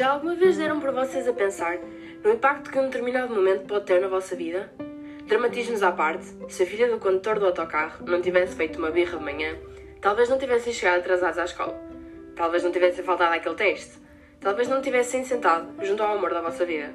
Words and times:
Já 0.00 0.12
alguma 0.12 0.34
vez 0.34 0.56
deram 0.56 0.80
por 0.80 0.92
vocês 0.92 1.28
a 1.28 1.32
pensar 1.34 1.76
no 2.24 2.32
impacto 2.32 2.70
que 2.70 2.78
um 2.78 2.86
determinado 2.86 3.34
momento 3.34 3.66
pode 3.66 3.84
ter 3.84 4.00
na 4.00 4.08
vossa 4.08 4.34
vida? 4.34 4.72
Dramatismos 5.26 5.82
à 5.82 5.92
parte, 5.92 6.24
se 6.48 6.62
a 6.62 6.66
filha 6.66 6.90
do 6.90 6.98
condutor 6.98 7.38
do 7.38 7.44
autocarro 7.44 8.06
não 8.06 8.22
tivesse 8.22 8.56
feito 8.56 8.78
uma 8.78 8.90
birra 8.90 9.18
de 9.18 9.24
manhã, 9.24 9.58
talvez 10.00 10.30
não 10.30 10.38
tivessem 10.38 10.72
chegado 10.72 11.00
atrasados 11.00 11.38
à 11.38 11.44
escola. 11.44 11.78
Talvez 12.34 12.64
não 12.64 12.72
tivessem 12.72 13.04
faltado 13.04 13.34
àquele 13.34 13.54
teste. 13.54 13.98
Talvez 14.40 14.68
não 14.68 14.80
tivessem 14.80 15.22
sentado 15.22 15.68
junto 15.84 16.02
ao 16.02 16.16
amor 16.16 16.32
da 16.32 16.40
vossa 16.40 16.64
vida. 16.64 16.94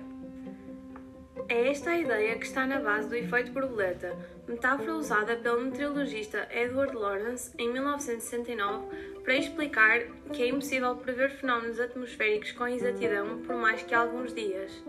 É 1.48 1.70
esta 1.70 1.92
a 1.92 1.98
ideia 1.98 2.36
que 2.38 2.46
está 2.46 2.66
na 2.66 2.80
base 2.80 3.08
do 3.08 3.16
efeito 3.16 3.52
borboleta, 3.52 4.18
metáfora 4.48 4.96
usada 4.96 5.36
pelo 5.36 5.62
meteorologista 5.62 6.48
Edward 6.52 6.96
Lorenz 6.96 7.54
em 7.60 7.72
1969 7.72 9.22
para 9.24 9.36
explicar 9.36 10.00
que 10.34 10.42
é 10.42 10.50
impossível 10.50 10.96
prever 10.96 11.30
fenómenos 11.30 11.80
atmosféricos 11.80 12.52
com 12.52 12.68
exatidão 12.68 13.44
por 13.44 13.56
mais 13.58 13.84
que 13.84 13.94
alguns 13.94 14.34
dias. 14.34 14.84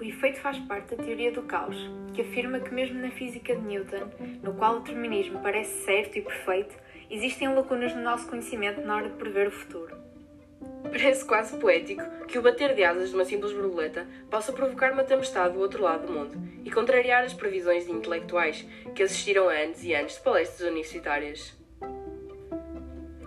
O 0.00 0.02
efeito 0.02 0.40
faz 0.40 0.58
parte 0.60 0.94
da 0.94 1.02
teoria 1.02 1.30
do 1.30 1.42
caos, 1.42 1.76
que 2.14 2.22
afirma 2.22 2.60
que 2.60 2.72
mesmo 2.72 2.98
na 2.98 3.10
física 3.10 3.54
de 3.54 3.60
Newton, 3.60 4.08
no 4.42 4.54
qual 4.54 4.76
o 4.76 4.80
determinismo 4.80 5.42
parece 5.42 5.84
certo 5.84 6.16
e 6.16 6.22
perfeito, 6.22 6.74
existem 7.10 7.54
lacunas 7.54 7.94
no 7.94 8.02
nosso 8.02 8.26
conhecimento 8.28 8.80
na 8.80 8.96
hora 8.96 9.10
de 9.10 9.16
prever 9.16 9.48
o 9.48 9.50
futuro. 9.50 10.07
Parece 10.82 11.24
quase 11.24 11.56
poético 11.58 12.02
que 12.26 12.38
o 12.38 12.42
bater 12.42 12.74
de 12.74 12.84
asas 12.84 13.10
de 13.10 13.14
uma 13.14 13.24
simples 13.24 13.52
borboleta 13.52 14.06
possa 14.30 14.52
provocar 14.52 14.92
uma 14.92 15.04
tempestade 15.04 15.54
do 15.54 15.60
outro 15.60 15.82
lado 15.82 16.06
do 16.06 16.12
mundo 16.12 16.36
e 16.64 16.70
contrariar 16.70 17.24
as 17.24 17.34
previsões 17.34 17.86
de 17.86 17.92
intelectuais 17.92 18.66
que 18.94 19.02
assistiram 19.02 19.48
a 19.48 19.52
anos 19.52 19.84
e 19.84 19.94
anos 19.94 20.14
de 20.14 20.20
palestras 20.20 20.68
universitárias. 20.68 21.56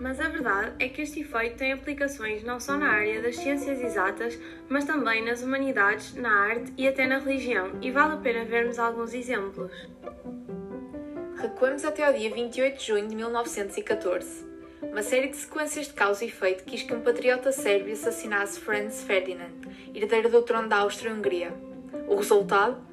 Mas 0.02 0.20
a 0.20 0.28
verdade 0.28 0.72
é 0.80 0.88
que 0.88 1.00
este 1.00 1.20
efeito 1.20 1.58
tem 1.58 1.72
aplicações 1.72 2.42
não 2.42 2.58
só 2.58 2.76
na 2.76 2.90
área 2.90 3.22
das 3.22 3.36
ciências 3.36 3.80
exatas, 3.80 4.36
mas 4.68 4.84
também 4.84 5.24
nas 5.24 5.44
humanidades, 5.44 6.14
na 6.14 6.28
arte 6.28 6.72
e 6.76 6.88
até 6.88 7.06
na 7.06 7.20
religião, 7.20 7.78
e 7.80 7.90
vale 7.92 8.14
a 8.14 8.16
pena 8.16 8.44
vermos 8.44 8.80
alguns 8.80 9.14
exemplos. 9.14 9.70
Recuamos 11.40 11.84
até 11.84 12.04
ao 12.04 12.12
dia 12.12 12.34
28 12.34 12.78
de 12.78 12.84
junho 12.84 13.08
de 13.08 13.14
1914. 13.14 14.51
Uma 14.82 15.02
série 15.02 15.28
de 15.28 15.36
sequências 15.36 15.86
de 15.86 15.92
causa 15.92 16.24
e 16.24 16.28
efeito 16.28 16.64
quis 16.64 16.82
que 16.82 16.92
um 16.92 17.00
patriota 17.00 17.52
sérvio 17.52 17.92
assassinasse 17.92 18.58
Franz 18.58 19.02
Ferdinand, 19.02 19.52
herdeiro 19.94 20.28
do 20.28 20.42
trono 20.42 20.68
da 20.68 20.78
Áustria-Hungria. 20.78 21.54
O 22.08 22.16
resultado? 22.16 22.84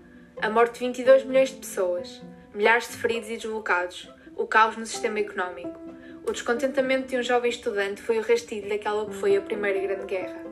A 0.42 0.50
morte 0.50 0.73
de 0.73 0.80
22 0.80 1.26
milhões 1.26 1.50
de 1.50 1.56
pessoas, 1.56 2.22
milhares 2.54 2.88
de 2.88 2.96
feridos 2.96 3.30
e 3.30 3.38
deslocados, 3.38 4.09
o 4.36 4.46
caos 4.46 4.78
no 4.78 4.86
sistema 4.86 5.20
económico. 5.20 5.80
O 6.26 6.31
descontentamento 6.31 7.08
de 7.08 7.18
um 7.18 7.23
jovem 7.23 7.50
estudante 7.50 8.02
foi 8.02 8.20
o 8.20 8.22
rastilho 8.22 8.70
daquela 8.70 9.06
que 9.06 9.16
foi 9.16 9.36
a 9.36 9.42
Primeira 9.42 9.80
Grande 9.81 10.06
Guerra. 10.06 10.46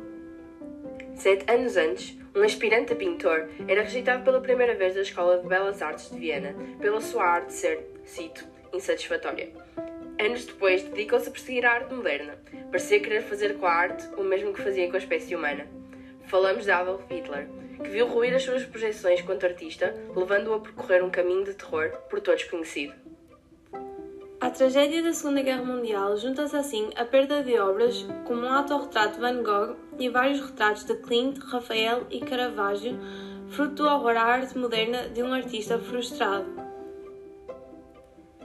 Sete 1.16 1.50
anos 1.50 1.78
antes, 1.78 2.18
um 2.36 2.42
aspirante 2.42 2.94
a 2.94 2.96
pintor 2.96 3.48
era 3.68 3.84
rejeitado 3.84 4.24
pela 4.24 4.42
primeira 4.42 4.76
vez 4.76 4.96
da 4.96 5.02
Escola 5.02 5.40
de 5.40 5.48
Belas 5.48 5.82
Artes 5.82 6.10
de 6.10 6.20
Viena 6.20 6.56
pela 6.80 7.00
sua 7.00 7.24
arte 7.24 7.54
ser, 7.54 7.80
cito, 8.04 8.44
insatisfatória. 8.74 9.67
Anos 10.20 10.46
depois, 10.46 10.82
dedicou-se 10.84 11.30
a 11.30 11.32
perseguir 11.32 11.66
a 11.66 11.74
arte 11.74 11.94
moderna. 11.94 12.40
Parecia 12.72 13.00
querer 13.00 13.22
fazer 13.22 13.58
com 13.58 13.68
a 13.68 13.72
arte 13.72 14.08
o 14.18 14.24
mesmo 14.24 14.52
que 14.52 14.64
fazia 14.64 14.90
com 14.90 14.96
a 14.96 15.00
espécie 15.00 15.36
humana. 15.36 15.68
Falamos 16.26 16.64
de 16.66 16.72
Adolf 16.72 17.04
Hitler, 17.10 17.48
que 17.84 17.90
viu 17.90 18.08
ruir 18.08 18.34
as 18.34 18.42
suas 18.42 18.66
projeções 18.66 19.22
quanto 19.22 19.46
artista, 19.46 19.94
levando-o 20.16 20.56
a 20.56 20.60
percorrer 20.60 21.04
um 21.04 21.12
caminho 21.12 21.46
de 21.46 21.54
terror 21.54 21.92
por 22.10 22.20
todos 22.20 22.44
conhecido. 22.46 22.94
À 24.42 24.50
tragédia 24.50 25.04
da 25.04 25.14
Segunda 25.14 25.42
Guerra 25.42 25.64
Mundial 25.64 26.18
junta-se 26.18 26.56
assim 26.56 26.90
a 26.96 27.06
perda 27.06 27.44
de 27.44 27.58
obras 27.60 28.06
como 28.26 28.42
um 28.42 28.54
autorretrato 28.54 29.16
de 29.16 29.20
Van 29.20 29.44
Gogh 29.44 29.76
e 30.00 30.10
vários 30.10 30.42
retratos 30.42 30.84
de 30.84 30.96
Klimt, 30.96 31.40
Rafael 31.40 32.08
e 32.10 32.20
Caravaggio, 32.20 32.98
fruto 33.50 33.84
do 33.84 33.88
horror 33.88 34.18
à 34.18 34.24
arte 34.24 34.58
moderna 34.58 35.10
de 35.10 35.22
um 35.22 35.32
artista 35.32 35.78
frustrado. 35.80 36.67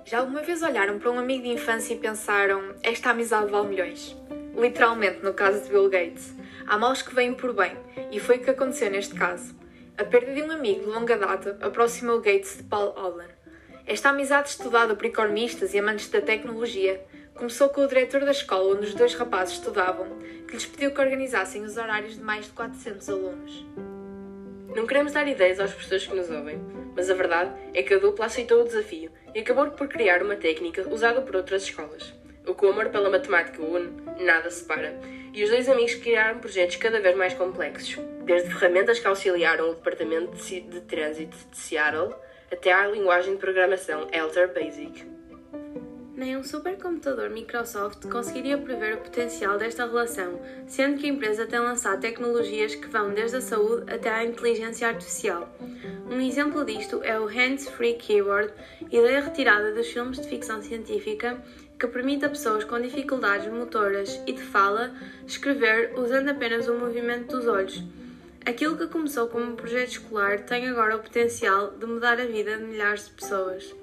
Já 0.05 0.19
alguma 0.19 0.43
vez 0.43 0.63
olharam 0.63 0.99
para 0.99 1.11
um 1.11 1.19
amigo 1.19 1.45
de 1.45 1.51
infância 1.51 1.95
e 1.95 1.99
pensaram: 1.99 2.75
esta 2.83 3.11
amizade 3.11 3.51
vale 3.51 3.69
milhões? 3.69 4.17
Literalmente, 4.57 5.23
no 5.23 5.33
caso 5.33 5.63
de 5.63 5.71
Bill 5.71 5.89
Gates. 5.89 6.35
Há 6.67 6.79
males 6.79 7.03
que 7.03 7.15
vêm 7.15 7.35
por 7.35 7.53
bem, 7.53 7.77
e 8.11 8.21
foi 8.21 8.37
o 8.37 8.41
que 8.41 8.51
aconteceu 8.51 8.91
neste 8.91 9.15
caso. 9.15 9.55
A 9.99 10.05
perda 10.05 10.33
de 10.33 10.43
um 10.43 10.51
amigo 10.51 10.81
de 10.81 10.87
longa 10.87 11.17
data 11.17 11.59
aproximou 11.61 12.21
Gates 12.21 12.59
de 12.59 12.63
Paul 12.63 12.95
Allen, 12.97 13.29
esta 13.85 14.11
amizade 14.11 14.49
estudada 14.49 14.95
por 14.95 15.05
economistas 15.05 15.75
e 15.75 15.79
amantes 15.79 16.09
da 16.09 16.21
tecnologia 16.21 17.05
começou 17.35 17.69
com 17.69 17.83
o 17.83 17.89
diretor 17.89 18.25
da 18.25 18.31
escola 18.31 18.77
onde 18.77 18.87
os 18.87 18.95
dois 18.95 19.15
rapazes 19.15 19.55
estudavam, 19.55 20.07
que 20.47 20.55
lhes 20.55 20.67
pediu 20.67 20.93
que 20.93 21.01
organizassem 21.01 21.63
os 21.63 21.77
horários 21.77 22.15
de 22.15 22.23
mais 22.23 22.45
de 22.45 22.53
400 22.53 23.09
alunos. 23.09 23.67
Não 24.75 24.87
queremos 24.87 25.13
dar 25.13 25.29
ideias 25.29 25.61
aos 25.61 25.73
professores 25.73 26.07
que 26.07 26.15
nos 26.15 26.31
ouvem, 26.31 26.59
mas 26.97 27.11
a 27.11 27.15
verdade 27.15 27.53
é 27.75 27.83
que 27.83 27.93
a 27.93 27.99
dupla 27.99 28.27
aceitou 28.27 28.63
o 28.63 28.65
desafio 28.65 29.11
e 29.35 29.41
acabou 29.41 29.71
por 29.71 29.87
criar 29.87 30.23
uma 30.23 30.37
técnica 30.37 30.89
usada 30.89 31.21
por 31.21 31.37
outras 31.37 31.65
escolas. 31.65 32.15
O 32.47 32.55
que 32.55 32.65
o 32.65 32.71
amor 32.71 32.89
pela 32.89 33.11
matemática 33.11 33.63
une, 33.63 33.93
nada 34.19 34.51
separa, 34.51 34.99
e 35.33 35.45
os 35.45 35.51
dois 35.51 35.69
amigos 35.69 35.95
criaram 35.97 36.39
projetos 36.39 36.77
cada 36.77 37.01
vez 37.01 37.15
mais 37.17 37.35
complexos, 37.35 37.99
desde 38.25 38.53
ferramentas 38.53 38.99
que 38.99 39.07
auxiliaram 39.07 39.71
o 39.71 39.75
Departamento 39.75 40.37
de 40.37 40.81
Trânsito 40.83 41.37
de 41.51 41.57
Seattle 41.57 42.15
até 42.51 42.73
à 42.73 42.87
linguagem 42.87 43.35
de 43.35 43.41
programação 43.41 44.09
Alter 44.13 44.53
Basic. 44.53 45.07
Nem 46.15 46.37
um 46.37 46.45
supercomputador 46.45 47.31
Microsoft 47.31 48.07
conseguiria 48.09 48.59
prever 48.59 48.95
o 48.95 48.99
potencial 48.99 49.57
desta 49.57 49.87
relação, 49.87 50.39
sendo 50.67 50.99
que 50.99 51.07
a 51.07 51.09
empresa 51.09 51.47
tem 51.47 51.59
lançado 51.59 52.01
tecnologias 52.03 52.75
que 52.75 52.87
vão 52.87 53.15
desde 53.15 53.39
a 53.39 53.41
saúde 53.41 53.91
até 53.91 54.11
à 54.11 54.23
inteligência 54.23 54.89
artificial. 54.89 55.49
Um 56.11 56.21
exemplo 56.21 56.67
disto 56.67 57.01
é 57.03 57.19
o 57.19 57.25
Hands 57.25 57.67
Free 57.71 57.95
Keyboard, 57.95 58.53
ideia 58.91 59.23
retirada 59.23 59.73
dos 59.73 59.89
filmes 59.89 60.21
de 60.21 60.29
ficção 60.29 60.61
científica 60.61 61.43
que 61.81 61.87
permite 61.87 62.27
a 62.27 62.29
pessoas 62.29 62.63
com 62.65 62.79
dificuldades 62.79 63.51
motoras 63.51 64.21
e 64.27 64.33
de 64.35 64.43
fala 64.43 64.95
escrever 65.27 65.99
usando 65.99 66.29
apenas 66.29 66.69
o 66.69 66.75
movimento 66.75 67.37
dos 67.37 67.49
olhos. 67.49 67.83
Aquilo 68.45 68.77
que 68.77 68.87
começou 68.87 69.29
como 69.29 69.53
um 69.53 69.57
projeto 69.57 69.93
escolar 69.93 70.41
tem 70.41 70.69
agora 70.69 70.97
o 70.97 71.01
potencial 71.01 71.71
de 71.71 71.87
mudar 71.87 72.21
a 72.21 72.27
vida 72.27 72.59
de 72.59 72.65
milhares 72.65 73.07
de 73.07 73.13
pessoas. 73.13 73.75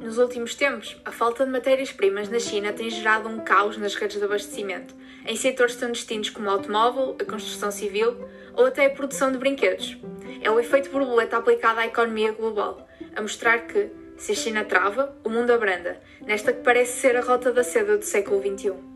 Nos 0.00 0.18
últimos 0.18 0.54
tempos, 0.54 1.00
a 1.04 1.12
falta 1.12 1.44
de 1.44 1.50
matérias-primas 1.52 2.28
na 2.28 2.40
China 2.40 2.72
tem 2.72 2.88
gerado 2.90 3.28
um 3.28 3.40
caos 3.40 3.76
nas 3.76 3.94
redes 3.94 4.18
de 4.18 4.24
abastecimento, 4.24 4.94
em 5.26 5.36
setores 5.36 5.76
tão 5.76 5.92
distintos 5.92 6.30
como 6.30 6.46
o 6.46 6.50
automóvel, 6.50 7.16
a 7.20 7.24
construção 7.24 7.70
civil 7.70 8.16
ou 8.54 8.66
até 8.66 8.86
a 8.86 8.90
produção 8.90 9.30
de 9.30 9.38
brinquedos. 9.38 9.96
É 10.42 10.50
o 10.50 10.58
efeito 10.58 10.90
borboleta 10.90 11.36
aplicado 11.36 11.80
à 11.80 11.86
economia 11.86 12.32
global, 12.32 12.88
a 13.14 13.20
mostrar 13.20 13.66
que, 13.66 13.90
se 14.16 14.32
a 14.32 14.34
China 14.34 14.64
trava, 14.64 15.14
o 15.22 15.28
mundo 15.28 15.52
abranda, 15.52 16.00
nesta 16.22 16.52
que 16.52 16.62
parece 16.62 16.98
ser 16.98 17.16
a 17.16 17.20
rota 17.20 17.52
da 17.52 17.62
seda 17.62 17.96
do 17.96 18.04
século 18.04 18.40
XXI 18.40 18.90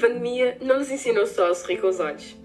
pandemia 0.00 0.56
não 0.62 0.78
nos 0.78 0.90
ensinou 0.90 1.26
só 1.26 1.50
a 1.50 1.54
sorrir 1.54 1.78
com 1.78 1.88
os 1.88 2.00
olhos. 2.00 2.36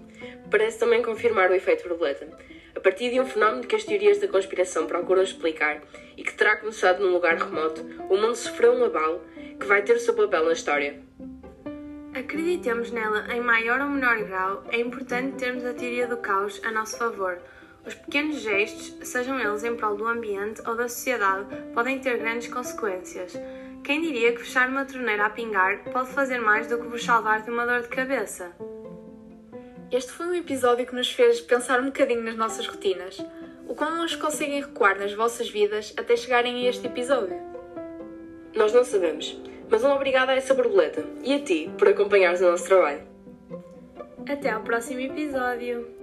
Parece 0.50 0.78
também 0.78 1.02
confirmar 1.02 1.50
o 1.50 1.54
efeito 1.54 1.88
borboleta, 1.88 2.26
a 2.26 2.45
partir 2.86 3.10
de 3.10 3.18
um 3.18 3.26
fenómeno 3.26 3.66
que 3.66 3.74
as 3.74 3.82
teorias 3.82 4.20
da 4.20 4.28
conspiração 4.28 4.86
procuram 4.86 5.20
explicar 5.20 5.82
e 6.16 6.22
que 6.22 6.32
terá 6.32 6.56
começado 6.56 7.02
num 7.02 7.12
lugar 7.12 7.34
remoto, 7.34 7.84
o 8.08 8.16
mundo 8.16 8.36
sofreu 8.36 8.74
um 8.74 8.84
abalo 8.84 9.20
que 9.58 9.66
vai 9.66 9.82
ter 9.82 9.96
o 9.96 9.98
seu 9.98 10.14
papel 10.14 10.44
na 10.44 10.52
história. 10.52 11.02
Acreditemos 12.14 12.92
nela 12.92 13.26
em 13.34 13.40
maior 13.40 13.80
ou 13.80 13.88
menor 13.88 14.22
grau, 14.22 14.62
é 14.70 14.78
importante 14.78 15.36
termos 15.36 15.64
a 15.64 15.74
teoria 15.74 16.06
do 16.06 16.18
caos 16.18 16.62
a 16.64 16.70
nosso 16.70 16.96
favor. 16.96 17.42
Os 17.84 17.94
pequenos 17.94 18.36
gestos, 18.36 18.96
sejam 19.02 19.40
eles 19.40 19.64
em 19.64 19.74
prol 19.74 19.96
do 19.96 20.06
ambiente 20.06 20.62
ou 20.64 20.76
da 20.76 20.88
sociedade, 20.88 21.44
podem 21.74 21.98
ter 21.98 22.18
grandes 22.18 22.46
consequências. 22.46 23.32
Quem 23.82 24.00
diria 24.00 24.30
que 24.30 24.42
fechar 24.42 24.68
uma 24.68 24.84
torneira 24.84 25.26
a 25.26 25.30
pingar 25.30 25.82
pode 25.92 26.10
fazer 26.10 26.38
mais 26.38 26.68
do 26.68 26.78
que 26.78 26.86
vos 26.86 27.04
salvar 27.04 27.42
de 27.42 27.50
uma 27.50 27.66
dor 27.66 27.82
de 27.82 27.88
cabeça? 27.88 28.54
Este 29.90 30.10
foi 30.10 30.26
um 30.26 30.34
episódio 30.34 30.84
que 30.84 30.94
nos 30.94 31.12
fez 31.12 31.40
pensar 31.40 31.80
um 31.80 31.86
bocadinho 31.86 32.22
nas 32.22 32.34
nossas 32.34 32.66
rotinas. 32.66 33.18
O 33.68 33.74
como 33.74 34.02
as 34.02 34.16
conseguem 34.16 34.60
recuar 34.60 34.98
nas 34.98 35.12
vossas 35.14 35.48
vidas 35.48 35.94
até 35.96 36.16
chegarem 36.16 36.66
a 36.66 36.70
este 36.70 36.86
episódio? 36.86 37.40
Nós 38.54 38.72
não 38.72 38.84
sabemos, 38.84 39.40
mas 39.70 39.84
um 39.84 39.92
obrigado 39.92 40.30
a 40.30 40.34
essa 40.34 40.54
borboleta 40.54 41.04
e 41.22 41.34
a 41.34 41.40
ti 41.40 41.70
por 41.78 41.88
acompanhares 41.88 42.40
o 42.40 42.50
nosso 42.50 42.66
trabalho. 42.66 43.06
Até 44.28 44.50
ao 44.50 44.62
próximo 44.62 45.00
episódio! 45.00 45.95